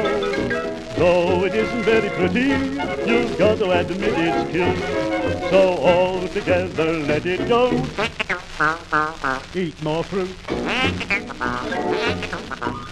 Though 0.97 1.45
it 1.45 1.55
isn't 1.55 1.83
very 1.83 2.09
pretty, 2.09 2.49
you've 3.09 3.37
got 3.37 3.59
to 3.59 3.71
admit 3.71 4.13
it's 4.17 4.51
cute. 4.51 5.24
So 5.49 5.75
all 5.77 6.27
together 6.29 6.97
let 6.99 7.25
it 7.25 7.47
go. 7.47 7.71
Eat 9.53 9.83
more 9.83 10.03
fruit. 10.03 10.35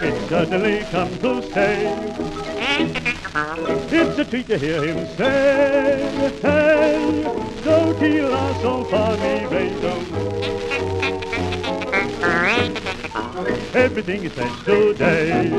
It's 0.02 0.30
certainly 0.30 0.84
come 0.92 1.18
to 1.20 1.42
stay. 1.52 1.94
It's 3.92 4.20
a 4.20 4.26
treat 4.26 4.48
to 4.48 4.58
hear 4.58 4.84
him 4.84 5.08
say, 5.18 6.40
hey, 6.42 7.24
so 7.64 7.94
tira 8.00 8.56
so 8.62 8.84
far 8.86 9.18
mi 9.18 9.46
vedo. 9.52 9.94
Everything 13.74 14.24
is 14.26 14.34
fresh 14.34 14.64
today 14.66 15.50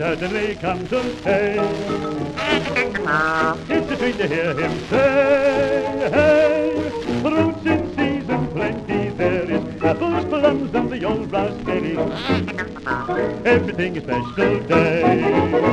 certainly 0.00 0.54
comes 0.56 0.88
to 0.90 1.20
stay. 1.20 1.56
It's 3.68 3.90
a 3.90 3.96
treat 3.96 4.18
to 4.18 4.26
hear 4.26 4.54
him 4.54 4.88
say, 4.88 6.10
hey, 6.10 6.90
Fruits 7.22 7.66
in 7.66 7.96
season 7.96 8.48
plenty, 8.48 9.10
there 9.10 9.50
is 9.50 9.82
apples, 9.82 10.24
plums, 10.24 10.74
and 10.74 10.90
the 10.90 11.04
old 11.04 11.30
raspberry. 11.30 12.69
Everything 13.44 13.96
is 13.96 14.02
special 14.04 14.60
day. 14.60 15.70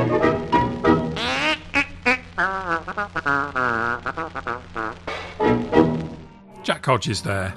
Jack 6.62 6.84
Hodges 6.84 7.22
there. 7.22 7.54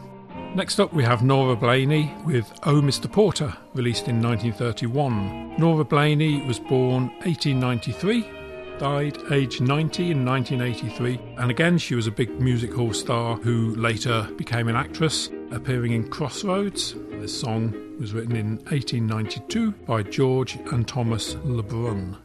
Next 0.55 0.79
up, 0.79 0.93
we 0.93 1.03
have 1.03 1.23
Nora 1.23 1.55
Blaney 1.55 2.13
with 2.25 2.51
Oh 2.63 2.81
Mr. 2.81 3.11
Porter, 3.11 3.55
released 3.73 4.07
in 4.07 4.21
1931. 4.21 5.55
Nora 5.57 5.85
Blaney 5.85 6.45
was 6.45 6.59
born 6.59 7.07
1893, 7.23 8.29
died 8.77 9.17
aged 9.31 9.61
90 9.61 10.11
in 10.11 10.25
1983, 10.25 11.19
and 11.37 11.49
again 11.51 11.77
she 11.77 11.95
was 11.95 12.07
a 12.07 12.11
big 12.11 12.29
music 12.39 12.73
hall 12.73 12.93
star 12.93 13.37
who 13.37 13.75
later 13.75 14.27
became 14.37 14.67
an 14.67 14.75
actress, 14.75 15.29
appearing 15.51 15.93
in 15.93 16.09
Crossroads. 16.09 16.95
This 17.21 17.39
song 17.39 17.99
was 17.99 18.13
written 18.13 18.35
in 18.35 18.55
1892 18.71 19.73
by 19.85 20.01
George 20.01 20.55
and 20.71 20.87
Thomas 20.87 21.35
Le 21.43 21.61
Brunn. 21.61 22.17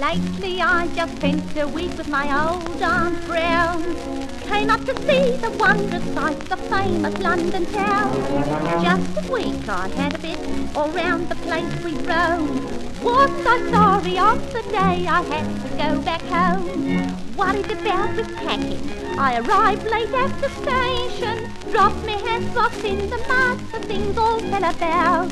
Lately 0.00 0.60
I 0.60 0.90
just 0.96 1.16
spent 1.16 1.56
a 1.58 1.68
week 1.68 1.96
with 1.96 2.08
my 2.08 2.26
old 2.44 2.82
Aunt 2.82 3.24
Brown. 3.26 3.84
Came 4.40 4.68
up 4.68 4.84
to 4.84 4.96
see 5.02 5.36
the 5.36 5.56
wondrous 5.60 6.12
sight, 6.12 6.40
the 6.40 6.56
famous 6.56 7.16
London 7.20 7.66
town. 7.66 8.12
Just 8.82 9.28
a 9.28 9.32
week 9.32 9.68
I 9.68 9.86
had 9.90 10.16
a 10.16 10.18
bit 10.18 10.76
all 10.76 10.90
round 10.90 11.28
the 11.28 11.36
place 11.36 11.84
we 11.84 11.92
roamed. 11.98 12.75
Wasn't 13.06 13.46
I 13.46 13.70
sorry 13.70 14.18
on 14.18 14.38
the 14.48 14.62
day 14.68 15.06
I 15.06 15.22
had 15.22 15.46
to 15.62 15.68
go 15.76 16.02
back 16.02 16.22
home? 16.22 17.36
Worried 17.36 17.70
about 17.70 18.16
the 18.16 18.24
packing, 18.34 19.16
I 19.16 19.38
arrived 19.38 19.84
late 19.84 20.12
at 20.12 20.40
the 20.40 20.48
station. 20.50 21.48
Dropped 21.70 22.04
me 22.04 22.14
handbox 22.14 22.82
in 22.82 23.08
the 23.08 23.18
mud, 23.28 23.60
the 23.70 23.78
things 23.86 24.18
all 24.18 24.40
fell 24.40 24.64
about. 24.64 25.30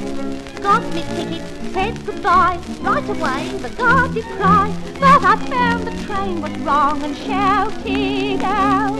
Got 0.63 0.85
me 0.95 1.03
ticket, 1.17 1.43
said 1.73 2.07
goodbye. 2.07 2.61
Right 2.81 3.09
away 3.09 3.59
the 3.59 3.71
guard 3.71 4.15
did 4.15 4.25
cry, 4.37 4.73
but 5.01 5.25
I 5.25 5.37
found 5.49 5.89
the 5.89 6.05
train 6.05 6.43
was 6.43 6.57
wrong 6.59 7.03
and 7.03 7.17
shouted 7.17 8.41
out. 8.45 8.95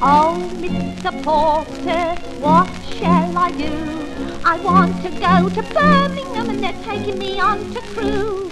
Oh, 0.00 0.50
Mr. 0.54 1.12
Porter, 1.22 2.14
what 2.40 2.70
shall 2.98 3.36
I 3.36 3.50
do? 3.50 4.05
I 4.48 4.60
want 4.60 5.02
to 5.02 5.10
go 5.10 5.48
to 5.48 5.62
Birmingham 5.74 6.50
and 6.50 6.62
they're 6.62 6.84
taking 6.84 7.18
me 7.18 7.40
on 7.40 7.74
to 7.74 7.80
Crewe. 7.80 8.48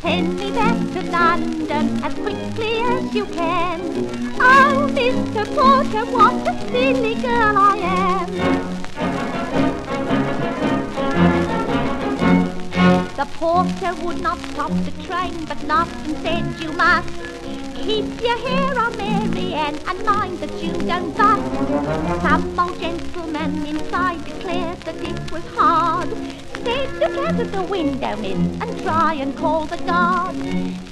Send 0.00 0.36
me 0.36 0.52
back 0.52 0.76
to 0.92 1.02
London 1.10 2.04
as 2.04 2.14
quickly 2.14 2.78
as 2.82 3.12
you 3.12 3.24
can. 3.24 3.80
Oh, 4.38 4.88
Mr. 4.92 5.44
Porter, 5.52 6.04
what 6.12 6.46
a 6.46 6.54
silly 6.70 7.16
girl 7.16 7.58
I 7.58 7.76
am. 7.76 8.30
The 13.16 13.26
porter 13.32 13.94
would 14.04 14.20
not 14.20 14.38
stop 14.38 14.70
the 14.70 14.92
train, 15.02 15.44
but 15.46 15.60
laughed 15.64 16.06
and 16.06 16.16
said, 16.18 16.60
you 16.62 16.70
must 16.70 17.31
keep 17.82 18.22
your 18.22 18.38
hair 18.48 18.78
on, 18.78 18.96
Mary 18.96 19.54
Ann, 19.54 19.74
and 19.88 20.04
mind 20.04 20.38
that 20.38 20.62
you 20.62 20.72
don't 20.86 21.16
bust. 21.16 22.22
Some 22.22 22.58
old 22.58 22.78
gentleman 22.78 23.66
inside 23.66 24.24
declared 24.24 24.80
that 24.82 24.96
it 24.96 25.32
was 25.32 25.44
hard. 25.56 26.08
Said 26.64 26.92
look 27.00 27.16
out 27.26 27.52
the 27.52 27.62
window, 27.62 28.16
miss, 28.16 28.38
and 28.62 28.82
try 28.82 29.14
and 29.14 29.36
call 29.36 29.66
the 29.66 29.78
guard. 29.78 30.36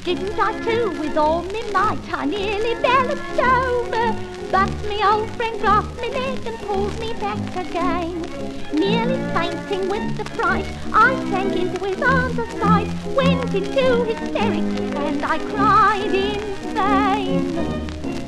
Didn't 0.05 0.38
I 0.38 0.59
too, 0.64 0.90
with 1.00 1.16
all 1.16 1.42
me 1.42 1.62
might, 1.70 2.12
I 2.12 2.24
nearly 2.24 2.74
balanced 2.83 3.40
over. 3.40 4.07
But 4.50 4.70
me 4.88 5.05
old 5.05 5.31
friend 5.37 5.61
grasped 5.61 6.00
me 6.00 6.09
leg 6.11 6.44
and 6.44 6.59
pulled 6.66 6.98
me 6.98 7.12
back 7.14 7.57
again. 7.57 8.30
Nearly 8.72 9.16
fainting 9.35 9.88
with 9.88 10.16
the 10.16 10.24
fright, 10.37 10.64
I 10.92 11.14
sank 11.30 11.56
into 11.56 11.85
his 11.85 12.00
arms 12.00 12.38
a 12.38 12.46
sight, 12.59 12.88
went 13.16 13.52
into 13.52 14.04
hysterics, 14.04 14.80
and 14.96 15.24
I 15.24 15.38
cried 15.38 16.14
in 16.14 16.40
vain. 16.72 17.59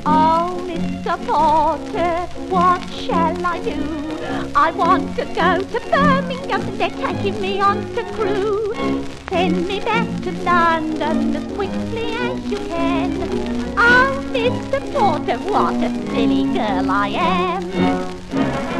Oh, 0.05 0.61
Mr. 0.67 1.15
Porter, 1.25 2.27
what 2.49 2.81
shall 2.89 3.45
I 3.45 3.59
do? 3.61 4.03
I 4.53 4.71
want 4.71 5.15
to 5.15 5.25
go 5.25 5.61
to 5.61 5.79
Birmingham, 5.89 6.77
they're 6.77 6.89
taking 6.89 7.39
me 7.41 7.61
on 7.61 7.77
to 7.95 8.03
Crewe. 8.11 8.73
Send 9.29 9.65
me 9.65 9.79
back 9.79 10.07
to 10.23 10.31
London 10.43 11.35
as 11.37 11.53
quickly 11.53 12.11
as 12.15 12.51
you 12.51 12.57
can. 12.57 13.23
Oh, 13.77 14.23
Mr. 14.33 14.79
Porter, 14.91 15.37
what 15.39 15.75
a 15.75 15.89
silly 16.11 16.43
girl 16.53 16.91
I 16.91 17.07
am. 17.09 18.72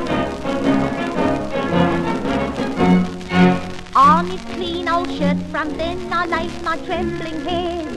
Shirt 5.01 5.37
front 5.49 5.75
then 5.75 6.13
I 6.13 6.25
laid 6.27 6.63
my 6.63 6.77
trembling 6.77 7.41
head. 7.45 7.87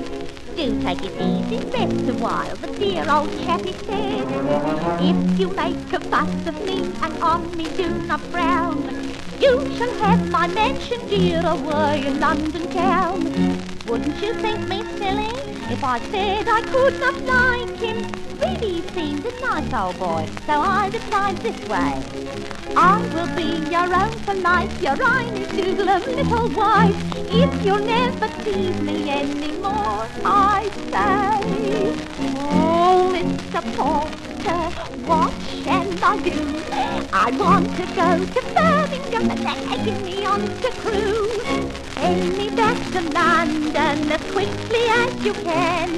Do 0.56 0.80
take 0.80 1.04
it 1.04 1.20
easy, 1.20 1.58
rest 1.66 2.08
a 2.08 2.14
while, 2.14 2.56
the 2.56 2.68
dear 2.78 3.04
old 3.10 3.30
chappie 3.44 3.74
said. 3.84 4.26
If 5.00 5.38
you 5.38 5.48
make 5.50 5.92
a 5.92 6.00
fuss 6.00 6.46
of 6.46 6.56
me 6.64 6.78
and 7.02 7.22
on 7.22 7.54
me 7.54 7.66
do 7.76 7.88
not 8.06 8.20
frown, 8.32 8.82
you 9.38 9.54
shall 9.76 9.94
have 10.04 10.30
my 10.30 10.46
mansion 10.46 11.06
dear 11.06 11.42
away 11.46 12.06
in 12.06 12.18
London 12.18 12.66
town. 12.72 13.24
Wouldn't 13.86 14.22
you 14.22 14.32
think 14.34 14.66
me 14.66 14.82
silly 14.96 15.34
if 15.74 15.84
I 15.84 15.98
said 16.10 16.48
I 16.48 16.62
could 16.62 16.98
not 16.98 17.20
like 17.24 17.76
him? 17.76 18.15
Really 18.38 18.82
he 18.82 18.88
seemed 18.90 19.24
a 19.24 19.40
nice 19.40 19.72
old 19.72 19.98
boy, 19.98 20.28
so 20.46 20.60
I 20.60 20.90
replied 20.92 21.38
this 21.38 21.58
way. 21.68 22.02
I 22.76 23.00
will 23.14 23.34
be 23.34 23.70
your 23.70 23.94
own 23.94 24.12
for 24.24 24.34
life, 24.34 24.82
your 24.82 25.02
Irish 25.02 25.48
doodle 25.52 25.86
little 25.86 26.48
wife. 26.50 26.96
If 27.14 27.64
you'll 27.64 27.78
never 27.78 28.28
tease 28.44 28.80
me 28.82 29.08
anymore, 29.08 30.06
I 30.24 30.68
say. 30.90 31.94
Oh, 32.36 33.10
Mr. 33.14 33.62
Porter, 33.74 34.62
what 35.06 35.32
shall 35.62 36.04
I 36.04 36.18
do? 36.20 36.56
I 37.12 37.30
want 37.38 37.74
to 37.76 37.86
go 37.94 38.24
to 38.34 38.40
Birmingham 38.54 39.30
and 39.30 39.40
they're 39.46 39.76
taking 39.76 40.02
me 40.04 40.26
on 40.26 40.40
to 40.40 40.70
Crewe. 40.82 41.85
Send 41.98 42.36
me 42.36 42.50
back 42.50 42.76
to 42.92 43.00
London 43.00 44.12
as 44.12 44.30
quickly 44.30 44.86
as 44.88 45.24
you 45.24 45.32
can. 45.32 45.88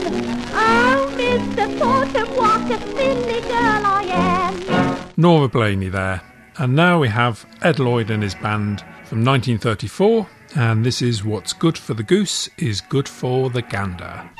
Oh, 0.53 1.13
Mr. 1.17 1.79
Porter, 1.79 2.27
what 2.33 2.71
a 2.71 2.79
silly 2.97 3.41
girl 3.41 3.83
I 3.85 4.05
am. 4.09 5.49
Blaney 5.49 5.89
there. 5.89 6.23
And 6.59 6.75
now 6.75 6.99
we 7.01 7.09
have 7.09 7.47
Ed 7.63 7.79
Lloyd 7.79 8.11
and 8.11 8.23
his 8.23 8.35
band 8.35 8.81
from 9.05 9.25
1934, 9.25 10.27
and 10.57 10.85
this 10.85 11.03
is 11.03 11.25
What's 11.25 11.53
Good 11.53 11.79
for 11.79 11.95
the 11.95 12.03
Goose 12.03 12.49
is 12.59 12.81
Good 12.81 13.09
for 13.09 13.51
the 13.51 13.63
Gander. 13.63 14.31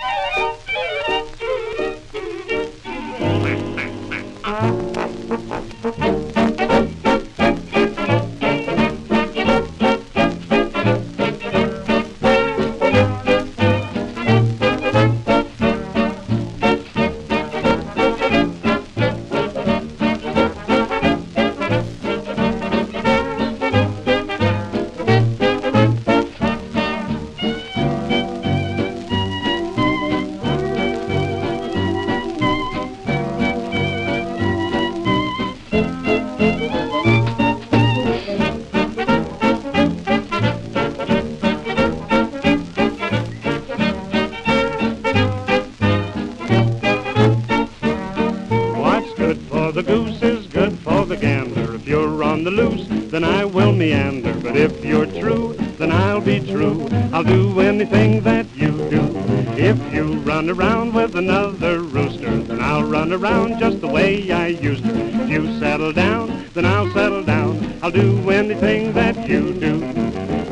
The 49.73 49.83
goose 49.83 50.23
is 50.23 50.47
good 50.47 50.79
for 50.79 51.05
the 51.05 51.17
gander. 51.17 51.75
If 51.75 51.87
you're 51.87 52.23
on 52.23 52.45
the 52.45 52.51
loose, 52.51 52.87
then 53.11 53.25
I 53.25 53.45
will 53.45 53.73
meander. 53.73 54.33
But 54.41 54.57
if 54.57 54.85
you're 54.85 55.07
true, 55.07 55.55
then 55.79 55.93
I'll 55.93 56.21
be 56.21 56.41
true. 56.41 56.89
I'll 57.13 57.25
do 57.25 57.61
anything 57.61 58.23
that 58.23 58.47
you 58.57 58.71
do. 58.89 59.13
If 59.57 59.77
you 59.93 60.21
run 60.21 60.49
around 60.49 60.95
with 60.95 61.17
another 61.17 61.81
rooster, 61.81 62.37
then 62.45 62.61
I'll 62.61 62.85
run 62.85 63.13
around 63.13 63.59
just 63.59 63.81
the 63.81 63.89
way 63.89 64.31
I 64.31 64.47
used 64.49 64.85
to. 64.85 64.95
If 64.95 65.29
you 65.29 65.59
settle 65.59 65.93
down, 65.93 66.47
then 66.55 66.65
I'll 66.65 66.91
settle 66.93 67.25
down. 67.25 67.79
I'll 67.83 67.91
do 67.91 68.31
anything 68.31 68.93
that 68.95 69.29
you 69.29 69.53
do. 69.53 69.79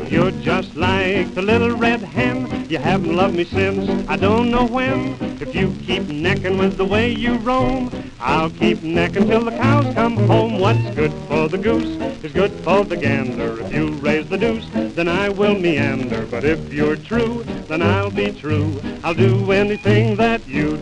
You're 0.09 0.31
just 0.31 0.75
like 0.75 1.33
the 1.33 1.41
little 1.41 1.75
red 1.75 2.01
hen. 2.01 2.69
You 2.69 2.77
haven't 2.77 3.15
loved 3.15 3.35
me 3.35 3.45
since 3.45 3.89
I 4.07 4.15
don't 4.15 4.51
know 4.51 4.65
when. 4.65 5.17
If 5.41 5.55
you 5.55 5.75
keep 5.85 6.03
necking 6.03 6.57
with 6.57 6.77
the 6.77 6.85
way 6.85 7.11
you 7.11 7.37
roam, 7.37 7.89
I'll 8.27 8.49
keep 8.49 8.83
necking 8.83 9.29
till 9.29 9.45
the 9.45 9.51
cows 9.51 9.93
come 9.95 10.17
home. 10.17 10.59
What's 10.59 10.83
good 10.95 11.13
for 11.29 11.47
the 11.47 11.57
goose 11.57 11.97
is 12.25 12.33
good 12.33 12.51
for 12.61 12.83
the 12.83 12.97
gander. 12.97 13.61
If 13.61 13.73
you 13.73 13.91
raise 13.99 14.27
the 14.27 14.37
deuce, 14.37 14.67
then 14.73 15.07
I 15.07 15.29
will 15.29 15.57
meander. 15.57 16.25
But 16.25 16.43
if 16.43 16.73
you're 16.73 16.97
true, 16.97 17.45
then 17.69 17.81
I'll 17.81 18.11
be 18.11 18.33
true. 18.33 18.81
I'll 19.01 19.13
do 19.13 19.53
anything 19.53 20.17
that 20.17 20.45
you 20.45 20.76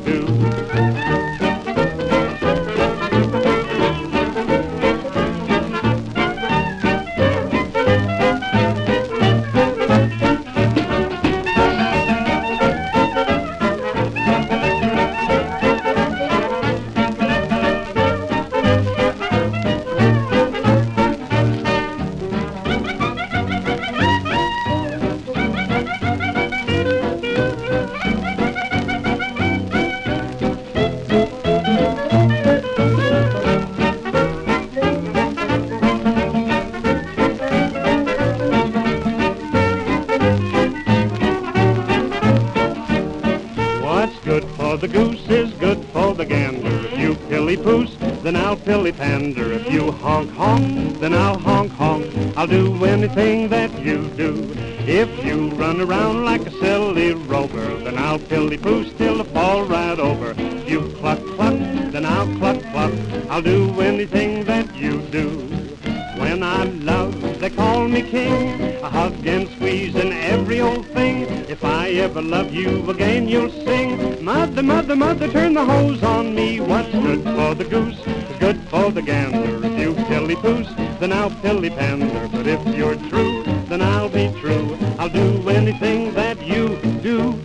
good 78.39 78.60
for 78.69 78.91
the 78.91 79.02
gander. 79.02 79.65
If 79.65 79.80
you 79.80 79.93
pilly 80.06 80.36
poos, 80.36 80.67
then 81.00 81.13
I'll 81.13 81.32
pilly 81.41 81.69
pander. 81.69 82.28
But 82.32 82.48
if 82.48 82.76
you're 82.76 82.95
true, 83.10 83.43
then 83.67 83.82
I'll 83.82 84.10
be 84.10 84.34
true. 84.39 84.78
I'll 85.00 85.10
do 85.10 85.50
anything 85.50 86.13
that 86.13 86.45
you 86.45 86.78
do. 87.02 87.39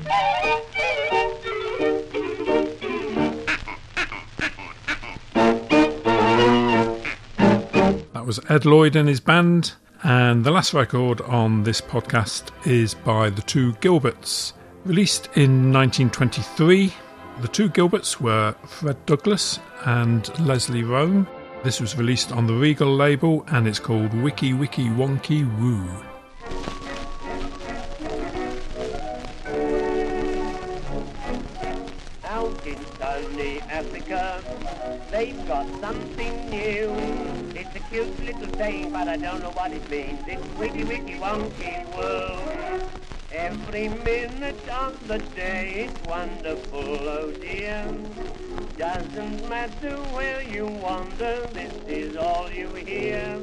That 8.12 8.26
was 8.26 8.40
Ed 8.48 8.64
Lloyd 8.64 8.96
and 8.96 9.09
his 9.09 9.20
band. 9.20 9.74
And 10.03 10.44
the 10.44 10.50
last 10.50 10.72
record 10.72 11.20
on 11.22 11.64
this 11.64 11.81
podcast 11.81 12.50
is 12.66 12.94
by 12.94 13.29
the 13.29 13.42
Two 13.42 13.74
Gilberts. 13.74 14.55
Released 14.85 15.26
in 15.35 15.72
1923, 15.72 16.92
the 17.40 17.48
Two 17.48 17.70
Gilberts 17.70 18.20
were 18.20 18.55
Fred 18.66 19.07
Douglas 19.07 19.59
and 19.87 20.29
Leslie 20.40 20.83
Rome. 20.83 21.26
This 21.64 21.81
was 21.81 21.96
released 21.96 22.33
on 22.33 22.46
the 22.46 22.53
Regal 22.53 22.94
label 22.94 23.44
and 23.48 23.66
it's 23.66 23.79
called 23.79 24.12
Wiki 24.12 24.53
Wiki 24.53 24.88
Wonky 24.88 25.44
Woo. 25.59 25.88
Out 32.24 32.66
in 32.66 32.79
sunny 32.98 33.61
Africa, 33.61 34.42
they've 35.11 35.48
got 35.48 35.66
something 35.81 36.50
new. 36.50 36.94
It's 37.55 37.74
a 37.74 37.81
cute 37.90 38.24
little 38.24 38.46
thing, 38.57 38.92
but 38.92 39.09
I 39.09 39.16
don't 39.16 39.40
know 39.40 39.50
what 39.53 39.72
it 39.72 39.88
means. 39.90 40.20
It's 40.26 40.46
wiki 40.59 40.85
wiki 40.85 41.14
wonky 41.14 41.87
woo. 41.96 42.81
Every 43.33 43.88
minute 43.88 44.69
of 44.69 45.07
the 45.07 45.19
day 45.19 45.87
is 45.87 46.03
wonderful, 46.03 47.09
oh 47.09 47.31
dear. 47.40 47.87
Doesn't 48.77 49.49
matter 49.49 49.97
where 50.12 50.43
you 50.43 50.66
wander, 50.66 51.49
this 51.53 51.73
is 51.87 52.16
all 52.16 52.51
you 52.51 52.75
hear. 52.75 53.38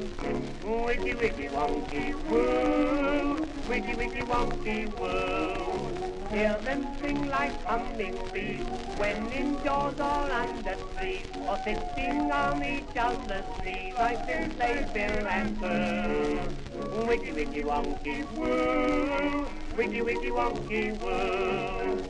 Wiki 0.62 1.14
wiki 1.14 1.48
wonky 1.48 2.12
woo, 2.28 3.46
wiki 3.66 3.94
wonky 4.22 4.92
woo. 4.98 6.28
Hear 6.30 6.60
them 6.62 6.98
sing 7.00 7.26
like 7.28 7.64
humming 7.64 8.30
bees 8.32 8.66
when 8.98 9.32
indoors 9.32 9.98
or 9.98 10.30
under 10.30 10.76
trees 10.98 11.26
or 11.48 11.58
sitting 11.64 12.30
on 12.30 12.62
each 12.62 12.94
other's 12.98 13.46
knees 13.64 13.94
like 13.98 14.26
they 14.26 14.84
bill 14.92 15.26
and 15.26 15.58
purr. 15.58 17.06
Wiki 17.08 17.32
wiki 17.32 17.62
wonky 17.62 18.30
woo, 18.32 19.48
wiki 19.78 20.02
wiki 20.02 20.30
wonky 20.30 20.82
woo. 21.00 22.04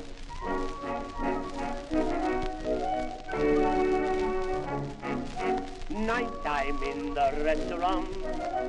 Night 5.91 6.33
time 6.45 6.83
in 6.83 7.13
the 7.13 7.29
restaurant 7.45 8.09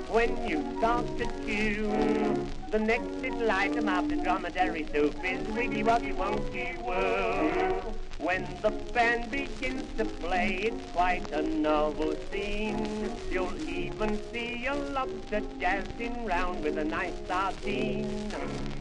when 0.09 0.45
you 0.45 0.59
start 0.77 1.05
to 1.17 1.25
tune. 1.47 2.51
The 2.71 2.79
next 2.79 3.09
little 3.21 3.49
item 3.49 3.88
after 3.88 4.17
dromedary 4.17 4.85
soup 4.93 5.15
is 5.23 5.47
wiggy 5.55 5.81
woggy 5.81 6.13
wonky 6.13 6.77
woo. 6.83 7.98
When 8.19 8.45
the 8.62 8.71
band 8.93 9.32
begins 9.32 9.86
to 9.97 10.03
play, 10.03 10.60
it's 10.63 10.91
quite 10.91 11.32
a 11.32 11.41
novel 11.41 12.15
scene. 12.29 13.10
You'll 13.32 13.58
even 13.69 14.19
see 14.34 14.65
a 14.65 14.75
lobster 14.75 15.41
jazzing 15.58 16.25
round 16.25 16.62
with 16.62 16.77
a 16.77 16.84
nice 16.84 17.13
sardine. 17.27 18.29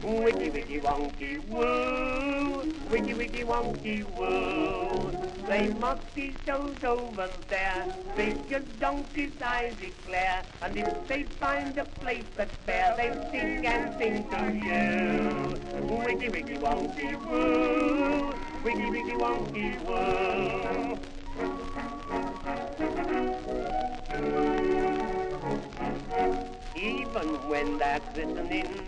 Wiggy 0.03 0.49
wiggy 0.49 0.81
wonky 0.81 1.39
woo, 1.47 2.73
wiggy 2.91 3.13
wiggy 3.13 3.43
wonky 3.43 4.03
woo. 4.17 5.11
They 5.47 5.69
must 5.69 6.13
be 6.13 6.33
shows 6.45 6.83
over 6.83 7.29
there, 7.49 7.85
big 8.17 8.51
as 8.51 8.63
donkey's 8.79 9.41
eyes 9.41 9.75
eclair. 9.81 10.43
And 10.61 10.77
if 10.77 11.07
they 11.07 11.23
find 11.23 11.77
a 11.77 11.85
place 11.85 12.25
that's 12.35 12.53
fair, 12.65 12.93
they'll 12.97 13.31
sing 13.31 13.65
and 13.65 13.97
sing 13.97 14.29
to 14.31 14.41
you. 14.67 16.05
Wiggy 16.05 16.29
wiggy 16.29 16.57
wonky 16.57 17.15
woo, 17.25 18.33
wiggy 18.63 18.89
wiggy 18.89 19.11
wonky 19.11 19.79
woo. 19.85 20.97
Even 26.75 27.49
when 27.49 27.77
they're 27.77 27.99
christening 28.13 28.87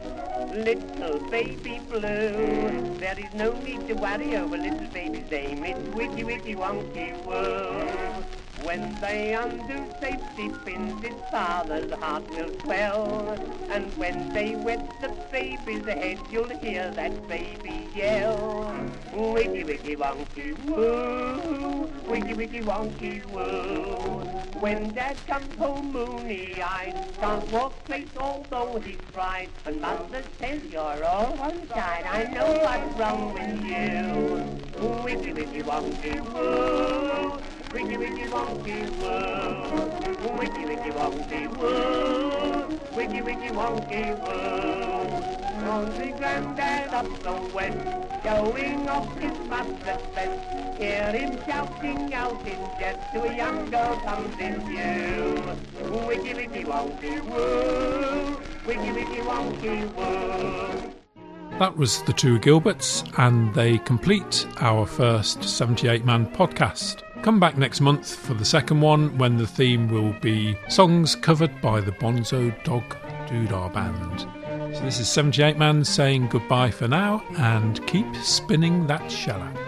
little 0.54 1.20
baby 1.30 1.80
blue, 1.90 2.98
there 3.00 3.18
is 3.18 3.34
no 3.34 3.54
need 3.62 3.88
to 3.88 3.94
worry 3.94 4.36
over 4.36 4.58
little 4.58 4.88
baby's 4.88 5.30
name. 5.30 5.64
It's 5.64 5.96
witty 5.96 6.24
witty 6.24 6.56
wonky 6.56 7.14
woo. 7.26 8.41
When 8.64 9.00
they 9.02 9.34
undo 9.34 9.92
safety 10.00 10.52
pins, 10.64 11.04
his 11.04 11.16
father's 11.32 11.92
heart 11.94 12.30
will 12.30 12.52
swell. 12.62 13.38
And 13.72 13.98
when 13.98 14.34
they 14.34 14.56
wet 14.56 14.80
the 15.02 15.10
baby's 15.32 15.86
head, 15.86 16.20
you'll 16.30 16.56
hear 16.60 16.92
that 16.92 17.28
baby 17.28 17.90
yell. 17.96 18.72
Wiggy 19.14 19.64
wiggy 19.64 19.96
wonky 19.96 20.54
woo, 20.64 21.90
wiggy 22.06 22.34
wiggy 22.36 22.62
wonky 22.62 23.26
woo. 23.26 24.22
When 24.60 24.94
dad 24.94 25.18
comes 25.26 25.58
home 25.58 25.92
moony 25.92 26.62
eyed, 26.62 26.96
can't 27.20 27.48
walk 27.50 27.74
straight 27.86 28.16
although 28.16 28.80
he 28.80 29.00
tried. 29.12 29.50
And 29.66 29.82
mother 29.82 30.24
says 30.40 30.62
you're 30.70 31.04
all 31.04 31.36
one 31.36 31.68
side, 31.68 32.06
I 32.06 32.26
know 32.26 32.60
what's 32.64 33.00
wrong 33.00 33.34
with 33.34 33.66
you. 33.66 35.04
Wiggy 35.04 35.34
wiggy 35.34 35.64
wonky 35.64 36.22
woo. 36.22 37.61
Wiggy 37.74 37.98
wiggy 37.98 38.24
wonky 38.24 38.80
woo, 39.00 40.38
wiggy 40.38 40.66
wiggy 40.66 40.92
wonky 40.92 41.48
woo, 41.58 42.80
wiggy 42.96 43.22
wiggy 43.22 43.50
wonky. 43.50 44.04
On 45.64 45.86
the 45.86 46.08
granddad 46.18 46.94
up 46.94 47.08
the 47.24 47.34
west, 47.56 47.78
showing 48.24 48.90
off 48.90 49.18
his 49.18 49.38
mustard 49.48 50.02
best. 50.14 50.78
Hear 50.78 51.12
him 51.14 51.40
shouting 51.46 52.14
out 52.14 52.46
in 52.46 52.60
jest 52.78 53.00
to 53.14 53.24
a 53.24 53.36
young 53.38 53.70
girl 53.70 53.96
comes 54.04 54.38
in 54.40 54.60
view. 54.68 56.08
Wiggy 56.08 56.34
wiggy 56.34 56.64
wonky 56.66 57.22
woo, 57.22 58.38
wiggy 58.66 58.92
wiggy 58.92 59.22
wonky 59.22 59.94
woo. 59.96 60.92
That 61.60 61.78
was 61.78 62.02
the 62.04 62.14
two 62.14 62.40
Gilberts, 62.40 63.08
and 63.18 63.54
they 63.54 63.78
complete 63.78 64.48
our 64.58 64.86
first 64.86 65.44
78 65.44 66.04
man 66.04 66.26
podcast. 66.26 67.04
Come 67.22 67.40
back 67.40 67.56
next 67.56 67.82
month 67.82 68.16
for 68.16 68.34
the 68.34 68.44
second 68.44 68.82
one 68.82 69.16
when 69.20 69.38
the 69.38 69.46
theme 69.46 69.88
will 69.90 70.12
be 70.22 70.58
songs 70.70 71.16
covered 71.16 71.62
by 71.62 71.80
the 71.80 71.92
Bonzo 71.92 72.52
Dog 72.64 72.84
Doodah 73.28 73.72
Band. 73.72 74.22
So 74.76 74.82
this 74.84 75.00
is 75.00 75.08
78 75.08 75.56
Man 75.56 75.86
saying 75.86 76.30
goodbye 76.30 76.72
for 76.72 76.88
now 76.88 77.24
and 77.38 77.86
keep 77.86 78.08
spinning 78.16 78.88
that 78.88 79.12
shellac. 79.12 79.61